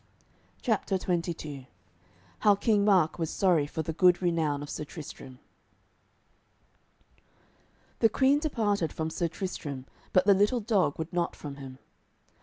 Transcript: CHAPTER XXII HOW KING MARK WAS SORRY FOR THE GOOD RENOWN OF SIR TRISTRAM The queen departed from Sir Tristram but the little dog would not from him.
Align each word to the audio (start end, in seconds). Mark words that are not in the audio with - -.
CHAPTER 0.63 0.97
XXII 0.97 1.67
HOW 2.39 2.55
KING 2.55 2.83
MARK 2.83 3.19
WAS 3.19 3.29
SORRY 3.29 3.67
FOR 3.67 3.83
THE 3.83 3.93
GOOD 3.93 4.19
RENOWN 4.19 4.63
OF 4.63 4.69
SIR 4.71 4.85
TRISTRAM 4.85 5.37
The 7.99 8.09
queen 8.09 8.39
departed 8.39 8.91
from 8.91 9.11
Sir 9.11 9.27
Tristram 9.27 9.85
but 10.11 10.25
the 10.25 10.33
little 10.33 10.59
dog 10.59 10.97
would 10.97 11.13
not 11.13 11.35
from 11.35 11.57
him. 11.57 11.77